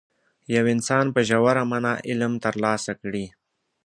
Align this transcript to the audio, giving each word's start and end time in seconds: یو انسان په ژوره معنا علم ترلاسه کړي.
یو 0.55 0.65
انسان 0.73 1.05
په 1.15 1.19
ژوره 1.29 1.63
معنا 1.69 1.93
علم 2.09 2.33
ترلاسه 2.45 2.91
کړي. 3.01 3.25